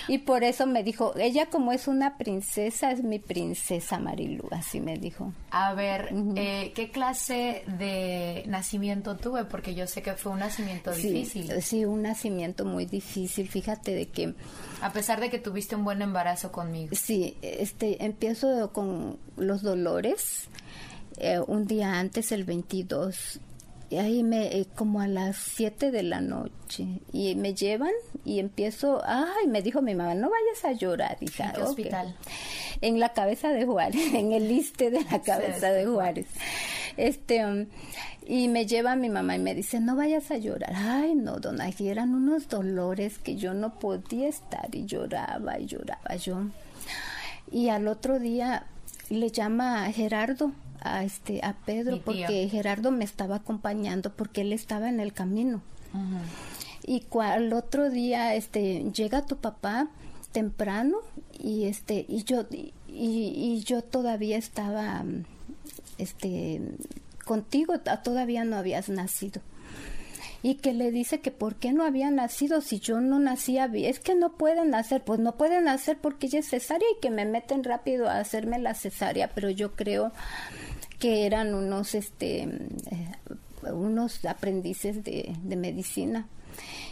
[0.08, 4.80] Y por eso me dijo, ella como es una princesa, es mi princesa Marilú, así
[4.80, 5.34] me dijo.
[5.52, 9.46] A ver, eh, ¿qué clase de nacimiento tuve?
[9.46, 11.62] Porque yo sé que fue un nacimiento Sí, difícil.
[11.62, 14.34] sí, un nacimiento muy difícil, fíjate de que
[14.82, 16.96] A pesar de que tuviste un buen embarazo conmigo.
[16.96, 19.79] Sí, este, empiezo con los dolores.
[21.18, 23.40] Eh, un día antes, el 22,
[23.90, 27.92] y ahí me, eh, como a las 7 de la noche, y me llevan
[28.24, 31.46] y empiezo, ay, me dijo mi mamá, no vayas a llorar, hija.
[31.46, 32.16] ¿En qué hospital?
[32.82, 36.28] En la cabeza de Juárez, en el liste de la cabeza de Juárez.
[36.98, 37.66] Este, um,
[38.28, 40.74] y me lleva mi mamá y me dice, no vayas a llorar.
[40.76, 45.66] Ay, no, don Ají, eran unos dolores que yo no podía estar y lloraba y
[45.66, 46.44] lloraba yo.
[47.52, 48.68] Y al otro día
[49.10, 54.54] le llama a Gerardo, a este, a Pedro, porque Gerardo me estaba acompañando porque él
[54.54, 55.62] estaba en el camino.
[56.86, 59.90] Y al otro día este llega tu papá
[60.32, 60.98] temprano
[61.38, 65.04] y este y yo y, y yo todavía estaba
[65.98, 66.62] este
[67.26, 69.42] contigo todavía no habías nacido
[70.42, 73.70] y que le dice que por qué no había nacido si yo no nacía.
[73.74, 77.10] Es que no pueden nacer, pues no pueden nacer porque ella es cesárea y que
[77.10, 80.12] me meten rápido a hacerme la cesárea, pero yo creo
[81.00, 86.28] que eran unos este eh, unos aprendices de, de medicina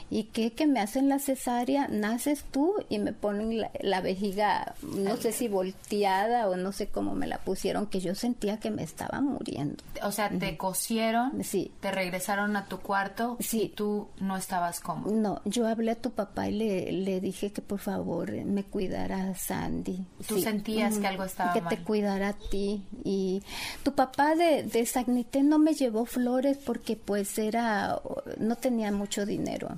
[0.09, 4.75] y que, que me hacen la cesárea, naces tú y me ponen la, la vejiga,
[4.81, 8.71] no sé si volteada o no sé cómo me la pusieron, que yo sentía que
[8.71, 9.83] me estaba muriendo.
[10.03, 11.71] O sea, te cosieron, Sí.
[11.81, 13.63] te regresaron a tu cuarto Sí.
[13.63, 15.13] y tú no estabas cómodo.
[15.13, 19.29] No, yo hablé a tu papá y le, le dije que por favor me cuidara
[19.29, 20.05] a Sandy.
[20.27, 21.75] Tú sentías que algo estaba Que mal.
[21.75, 22.81] te cuidara a ti.
[23.03, 23.43] Y
[23.83, 27.99] tu papá de, de Sagnité no me llevó flores porque pues era,
[28.39, 29.69] no tenía mucho dinero.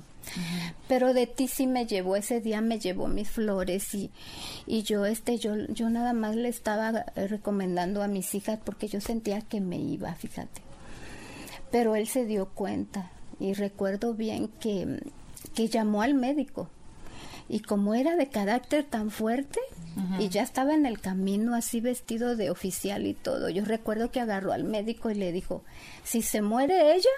[0.88, 4.10] Pero de ti sí me llevó, ese día me llevó mis flores y,
[4.66, 8.88] y yo este yo yo nada más le estaba eh, recomendando a mis hijas porque
[8.88, 10.62] yo sentía que me iba, fíjate.
[11.70, 15.00] Pero él se dio cuenta y recuerdo bien que,
[15.54, 16.68] que llamó al médico.
[17.48, 19.58] Y como era de carácter tan fuerte
[20.20, 24.20] y ya estaba en el camino así vestido de oficial y todo, yo recuerdo que
[24.20, 25.64] agarró al médico y le dijo,
[26.04, 27.10] si se muere ella,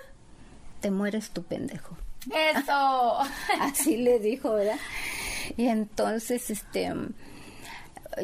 [0.80, 1.98] te mueres tu pendejo.
[2.30, 3.18] ¡Eso!
[3.60, 4.76] Así le dijo, ¿verdad?
[5.56, 6.92] Y entonces, este,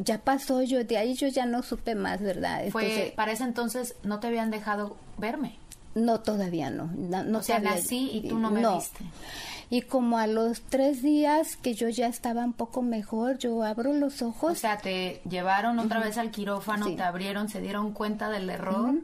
[0.02, 2.64] ya pasó yo, de ahí yo ya no supe más, ¿verdad?
[2.70, 5.56] Fue, Entonces, para ese entonces no te habían dejado verme.
[5.94, 6.90] No, todavía no.
[6.94, 9.04] No, no O sea, nací y tú no me viste.
[9.70, 13.92] Y como a los tres días que yo ya estaba un poco mejor, yo abro
[13.92, 14.52] los ojos.
[14.52, 16.96] O sea, te llevaron otra vez al quirófano, Sí.
[16.96, 18.94] te abrieron, se dieron cuenta del error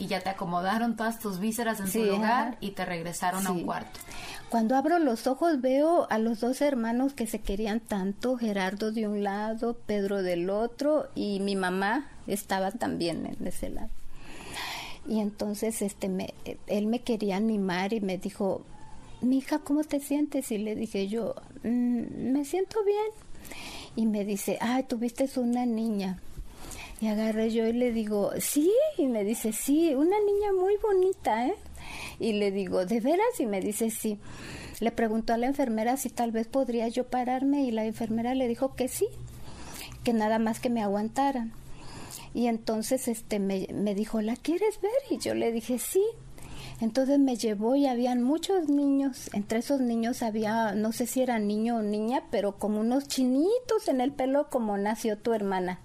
[0.00, 2.56] y ya te acomodaron todas tus vísceras en Sí, su lugar ajá.
[2.60, 4.00] y te regresaron a un cuarto.
[4.48, 9.06] Cuando abro los ojos veo a los dos hermanos que se querían tanto, Gerardo de
[9.06, 13.90] un lado, Pedro del otro, y mi mamá estaba también en ese lado.
[15.06, 16.34] Y entonces este me,
[16.66, 18.62] él me quería animar y me dijo,
[19.20, 20.50] mi hija, ¿cómo te sientes?
[20.50, 23.06] Y le dije yo, "Mm, me siento bien.
[23.96, 26.18] Y me dice, ay, tuviste una niña.
[27.00, 31.46] Y agarré yo y le digo, sí, y me dice, sí, una niña muy bonita,
[31.46, 31.54] ¿eh?
[32.18, 33.40] Y le digo, ¿de veras?
[33.40, 34.18] Y me dice, sí.
[34.80, 38.48] Le preguntó a la enfermera si tal vez podría yo pararme y la enfermera le
[38.48, 39.06] dijo que sí,
[40.04, 41.52] que nada más que me aguantaran.
[42.34, 44.92] Y entonces este me, me dijo, ¿la quieres ver?
[45.10, 46.04] Y yo le dije, sí.
[46.80, 49.28] Entonces me llevó y habían muchos niños.
[49.34, 53.88] Entre esos niños había, no sé si era niño o niña, pero como unos chinitos
[53.88, 55.80] en el pelo como nació tu hermana.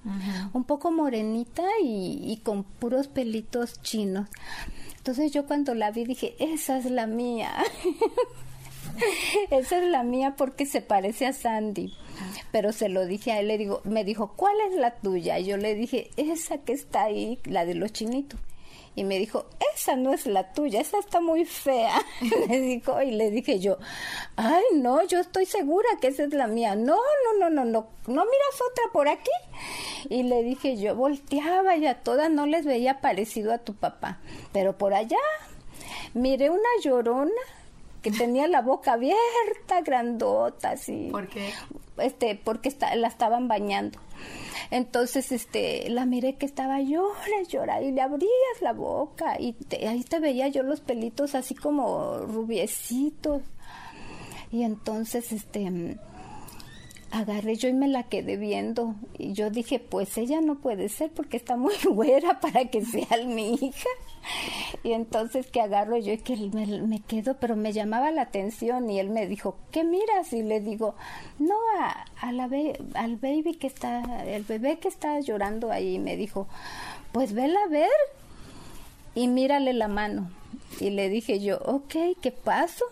[0.53, 4.29] Un poco morenita y, y con puros pelitos chinos.
[4.97, 7.51] Entonces yo cuando la vi dije, esa es la mía.
[9.51, 11.93] esa es la mía porque se parece a Sandy.
[12.53, 15.37] Pero se lo dije a él, le digo, me dijo, ¿cuál es la tuya?
[15.39, 18.39] Y yo le dije, esa que está ahí, la de los chinitos
[18.95, 22.01] y me dijo, esa no es la tuya, esa está muy fea.
[22.49, 23.77] le dijo, y le dije yo,
[24.37, 26.75] ay, no, yo estoy segura que esa es la mía.
[26.75, 29.31] No, no, no, no, no, ¿no miras otra por aquí?
[30.09, 34.19] Y le dije yo, volteaba y a todas no les veía parecido a tu papá.
[34.53, 35.17] Pero por allá,
[36.13, 37.31] miré una llorona
[38.11, 41.09] que tenía la boca abierta, grandota, así.
[41.11, 41.49] ¿Por qué?
[41.97, 43.97] Este, porque está, la estaban bañando.
[44.69, 49.87] Entonces, este, la miré que estaba llora, llora, y le abrías la boca, y te-
[49.87, 53.41] ahí te veía yo los pelitos así como rubiecitos.
[54.51, 55.97] Y entonces, este,
[57.09, 58.93] agarré yo y me la quedé viendo.
[59.17, 63.17] Y yo dije, pues ella no puede ser porque está muy güera para que sea
[63.25, 63.89] mi hija.
[64.83, 68.89] Y entonces que agarro yo y que me, me quedo, pero me llamaba la atención
[68.89, 70.31] y él me dijo, ¿qué miras?
[70.33, 70.95] Y le digo,
[71.39, 72.49] no, a, la
[72.93, 75.95] al baby que está, el bebé que está llorando ahí.
[75.95, 76.47] Y me dijo,
[77.11, 77.89] pues vela a ver
[79.15, 80.29] y mírale la mano.
[80.79, 82.85] Y le dije yo, ok, ¿qué paso?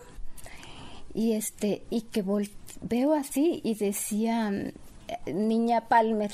[1.16, 2.50] y este y que vol-
[2.82, 4.50] veo así y decía
[5.32, 6.32] niña Palmer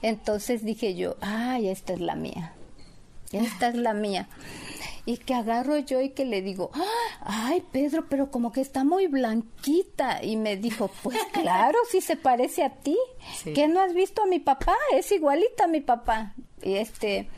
[0.00, 2.54] entonces dije yo ay esta es la mía
[3.32, 4.28] esta es la mía
[5.04, 6.70] y que agarro yo y que le digo
[7.22, 12.16] ay Pedro pero como que está muy blanquita y me dijo pues claro si se
[12.16, 12.96] parece a ti
[13.42, 13.52] Sí.
[13.52, 14.74] ¿qué no has visto a mi papá?
[14.92, 17.28] es igualita a mi papá y este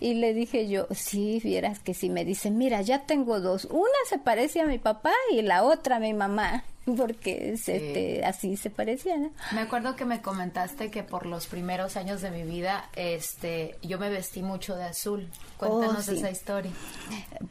[0.00, 3.88] y le dije yo sí vieras que sí me dice mira ya tengo dos una
[4.08, 6.64] se parece a mi papá y la otra a mi mamá
[6.96, 9.30] porque es, este así se parecían ¿no?
[9.52, 13.98] Me acuerdo que me comentaste que por los primeros años de mi vida, este, yo
[14.00, 15.28] me vestí mucho de azul.
[15.58, 16.16] Cuéntanos Oh, sí.
[16.18, 16.72] esa historia.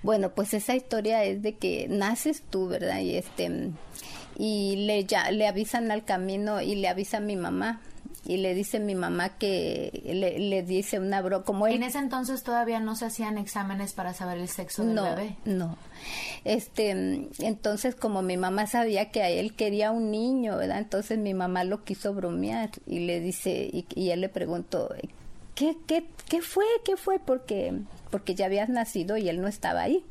[0.04, 3.00] Bueno, pues esa historia es de que naces tú, ¿verdad?
[3.00, 3.70] Y este
[4.38, 7.80] y le ya le avisan al camino y le avisa a mi mamá
[8.26, 11.98] y le dice mi mamá que le, le dice una broma como él En ese
[11.98, 15.36] entonces todavía no se hacían exámenes para saber el sexo del no, bebé.
[15.46, 15.78] no.
[16.46, 16.92] Este,
[17.40, 20.78] entonces como mi mamá sabía que a él quería un niño, ¿verdad?
[20.78, 24.94] Entonces mi mamá lo quiso bromear y le dice y, y él le preguntó,
[25.56, 26.66] ¿qué, qué, qué fue?
[26.86, 27.20] ¿Qué fue?
[27.20, 27.74] Porque
[28.12, 30.04] porque ya habías nacido y él no estaba ahí.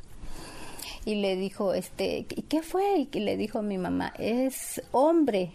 [1.05, 3.09] Y le dijo, este, ¿y qué fue?
[3.13, 5.53] Y le dijo mi mamá, es hombre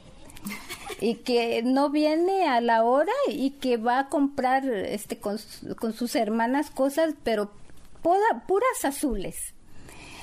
[1.01, 5.75] y que no viene a la hora y que va a comprar este con, su-
[5.75, 7.51] con sus hermanas cosas pero
[8.01, 9.35] poda- puras azules.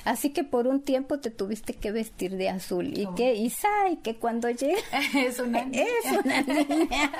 [0.04, 2.98] Así que por un tiempo te tuviste que vestir de azul.
[2.98, 4.80] Y que Isa y que cuando llega
[5.14, 5.84] Es una niña.
[6.04, 7.12] es una niña.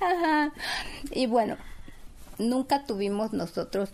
[0.00, 0.52] Ajá.
[1.10, 1.56] y bueno
[2.38, 3.90] nunca tuvimos nosotros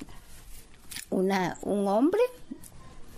[1.11, 2.21] una un hombre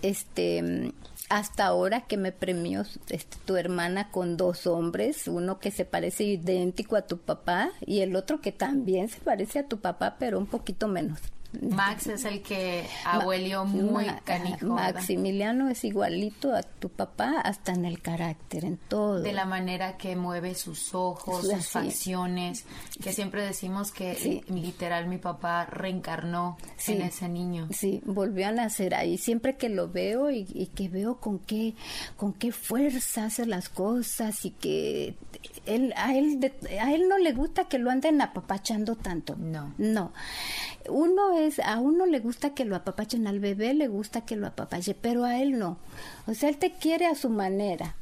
[0.01, 0.91] este
[1.31, 6.25] hasta ahora que me premió este, tu hermana con dos hombres, uno que se parece
[6.25, 10.37] idéntico a tu papá y el otro que también se parece a tu papá, pero
[10.37, 11.19] un poquito menos.
[11.59, 14.75] Max es el que abuelió muy Ma- canijo.
[14.75, 14.93] ¿verdad?
[14.95, 19.21] Maximiliano es igualito a tu papá hasta en el carácter, en todo.
[19.21, 22.65] de la manera que mueve sus ojos, sus facciones,
[23.03, 24.41] que siempre decimos que Sí.
[24.47, 26.93] literal mi papá reencarnó Sí.
[26.93, 27.67] en ese niño.
[27.71, 29.17] Sí, volvió a nacer ahí.
[29.17, 31.75] Siempre que lo veo y, y que veo con qué,
[32.15, 35.15] con qué fuerza hace las cosas y que
[35.65, 39.35] él, a él, de- a él no le gusta que lo anden apapachando tanto.
[39.37, 39.73] No.
[39.77, 40.11] No.
[40.89, 44.47] Uno es, a uno le gusta que lo apapachen, al bebé le gusta que lo
[44.47, 45.77] apapache, pero a él no.
[46.27, 47.95] O sea, él te quiere a su manera.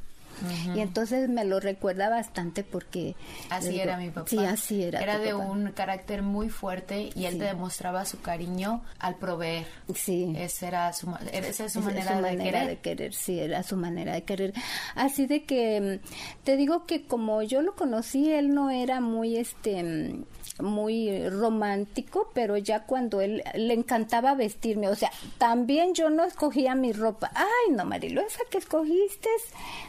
[0.74, 3.14] Y entonces me lo recuerda bastante porque...
[3.48, 4.28] Así era mi papá.
[4.28, 5.00] Sí, así era.
[5.00, 9.66] Era de un carácter muy fuerte y él te demostraba su cariño al proveer.
[9.94, 10.32] Sí.
[10.36, 12.66] Esa era su, esa es su, manera, de, querer.
[12.66, 13.14] de querer.
[13.14, 14.54] Sí, era su manera de querer.
[14.94, 19.36] Así de que mm, te digo que como yo lo conocí, él no era muy
[19.36, 20.24] este mm,
[20.62, 26.74] muy romántico, pero ya cuando él le encantaba vestirme, o sea, también yo no escogía
[26.74, 27.30] mi ropa.
[27.34, 29.28] Ay, no, Marilo, esa que escogiste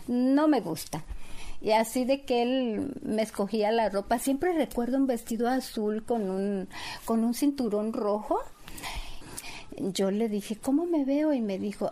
[0.07, 1.03] no me gusta.
[1.61, 6.30] Y así de que él me escogía la ropa, siempre recuerdo un vestido azul con
[6.30, 6.67] un
[7.05, 8.39] con un cinturón rojo.
[9.78, 11.91] Yo le dije, "¿Cómo me veo?" y me dijo,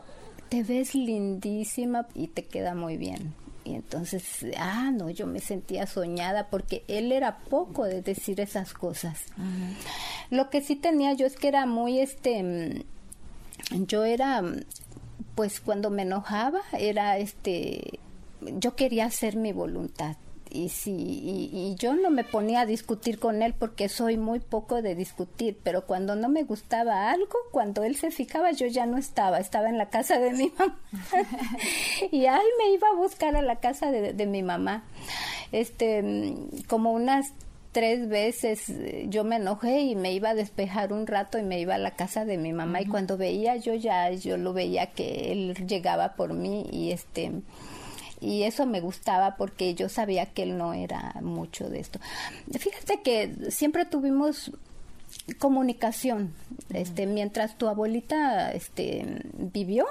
[0.49, 3.35] "Te ves lindísima y te queda muy bien."
[3.69, 4.23] Y entonces,
[4.57, 9.19] ah, no, yo me sentía soñada porque él era poco de decir esas cosas.
[10.31, 12.41] Lo que sí tenía yo es que era muy, este,
[13.71, 14.61] mm, yo era, mm,
[15.35, 17.99] pues cuando me enojaba, era, este,
[18.41, 20.15] yo quería hacer mi voluntad
[20.49, 20.91] y sí
[21.53, 25.57] y, yo no me ponía a discutir con él porque soy muy poco de discutir
[25.63, 29.69] pero cuando no me gustaba algo cuando él se fijaba yo ya no estaba estaba
[29.69, 30.79] en la casa de mi mamá.
[32.11, 34.83] Y ay me iba a buscar a la casa de, de mi mamá.
[35.51, 36.35] Este
[36.67, 37.33] como unas
[37.71, 41.59] tres veces eh, yo me enojé y me iba a despejar un rato y me
[41.59, 42.81] iba a la casa de mi mamá.
[42.81, 47.31] Y cuando veía yo ya yo lo veía que él llegaba por mí y este
[48.21, 51.99] y eso me gustaba porque yo sabía que él no era mucho de esto.
[52.51, 54.51] Fíjate que siempre tuvimos
[55.37, 56.33] comunicación,
[56.73, 59.85] este, mientras tu abuelita este, vivió,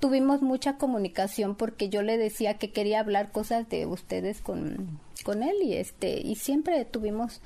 [0.00, 5.42] tuvimos mucha comunicación porque yo le decía que quería hablar cosas de ustedes con, con
[5.42, 7.40] él y este y siempre tuvimos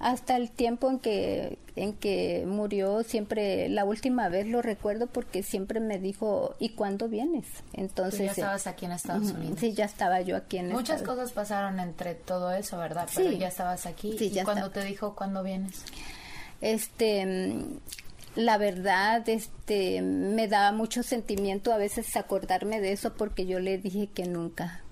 [0.00, 5.42] hasta el tiempo en que en que murió siempre la última vez lo recuerdo porque
[5.42, 9.58] siempre me dijo y cuándo vienes entonces ya estabas aquí en Estados Unidos.
[9.60, 13.48] sí ya estaba yo aquí en muchas cosas pasaron entre todo eso verdad pero ya
[13.48, 14.16] estabas aquí.
[14.18, 15.84] Sí, y cuando te dijo cuándo vienes
[16.60, 17.56] este
[18.36, 23.78] la verdad este me daba mucho sentimiento a veces acordarme de eso porque yo le
[23.78, 24.82] dije que nunca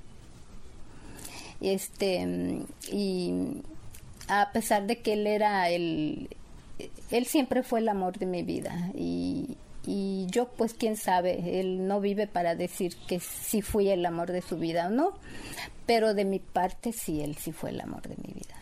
[1.60, 3.62] este y
[4.28, 6.28] a pesar de que él era el,
[7.10, 11.86] él siempre fue el amor de mi vida y, y yo pues quién sabe, él
[11.86, 15.12] no vive para decir que sí fui el amor de su vida o no,
[15.86, 18.54] pero de mi parte sí, él sí fue el amor de mi vida.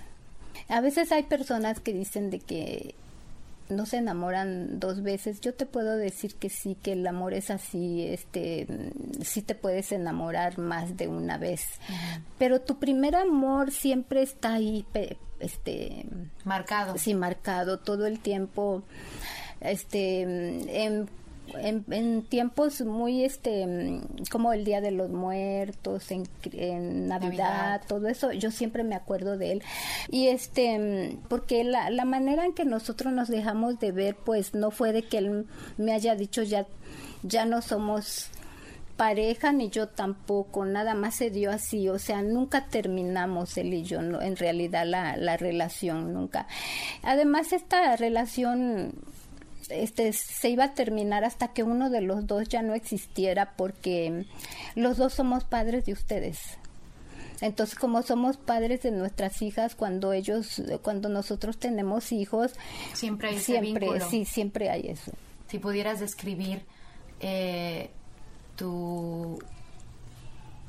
[0.69, 2.95] A veces hay personas que dicen de que
[3.71, 5.41] no se enamoran dos veces.
[5.41, 8.67] Yo te puedo decir que sí, que el amor es así, este,
[9.23, 11.63] sí te puedes enamorar más de una vez.
[12.39, 14.85] Pero tu primer amor siempre está ahí,
[15.39, 16.07] este,
[16.45, 16.99] marcado.
[16.99, 18.83] Sí, marcado todo el tiempo.
[19.61, 21.09] Este, en
[21.59, 28.51] en, tiempos muy este como el día de los muertos en, Navidad, todo eso yo
[28.51, 29.63] siempre me acuerdo de él.
[30.11, 34.71] Y este porque la, la manera en que nosotros nos dejamos de ver pues no
[34.71, 35.47] fue de que él
[35.77, 36.67] me haya dicho ya
[37.23, 38.31] ya no somos
[39.01, 43.83] pareja ni yo tampoco, nada más se dio así, o sea, nunca terminamos él y
[43.83, 46.47] yo, en realidad la, la relación, nunca.
[47.03, 48.93] Además, esta relación
[49.71, 54.27] este, se iba a terminar hasta que uno de los dos ya no existiera porque
[54.75, 56.39] los dos somos padres de ustedes.
[57.41, 62.53] Entonces, como somos padres de nuestras hijas, cuando ellos, cuando nosotros tenemos hijos,
[62.93, 65.13] siempre hay siempre, sí, siempre hay eso.
[65.49, 66.65] Si pudieras describir
[67.21, 67.91] eh,
[68.57, 69.39] tu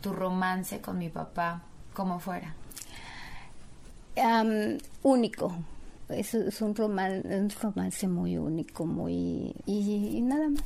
[0.02, 1.62] tu romance con mi papá,
[1.94, 2.56] como fuera.
[5.04, 5.56] único,
[6.12, 9.54] es, es un, un romance muy único, muy...
[9.66, 10.64] Y, nada más.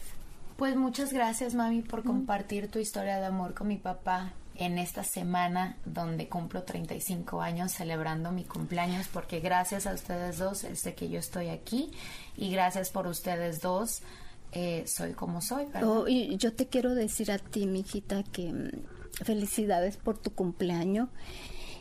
[0.57, 5.03] Pues muchas gracias, mami, por compartir tu historia de amor con mi papá en esta
[5.03, 11.09] semana donde cumplo 35 años celebrando mi cumpleaños, porque gracias a ustedes dos de que
[11.09, 11.91] yo estoy aquí
[12.37, 14.01] y gracias por ustedes dos
[14.53, 15.65] eh, soy como soy.
[15.83, 20.31] Oh, y yo te quiero decir a ti, mi hijita, que mm, felicidades por tu
[20.31, 21.09] cumpleaños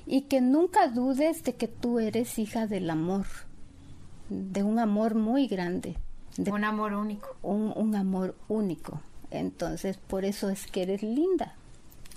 [0.06, 3.26] y que nunca dudes de que tú eres hija del amor
[4.28, 5.96] de un amor muy grande.
[6.36, 7.36] De un amor único.
[7.42, 9.00] Un, un amor único.
[9.30, 11.54] Entonces, por eso es que eres linda.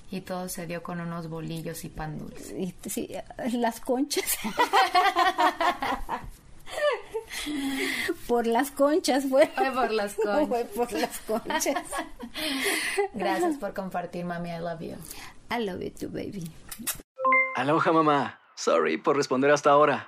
[0.09, 2.57] Y todo se dio con unos bolillos y pan dulce.
[2.57, 3.09] Y, sí,
[3.53, 4.37] las conchas.
[8.27, 9.47] por las conchas fue.
[9.47, 10.47] Fue por las conchas.
[10.47, 11.83] Fue por las conchas.
[13.13, 14.49] Gracias por compartir, mami.
[14.49, 14.95] I love you.
[15.51, 16.49] I love you too, baby.
[17.55, 18.39] Aloha, mamá.
[18.55, 20.07] Sorry por responder hasta ahora.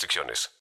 [0.01, 0.51] restricciones.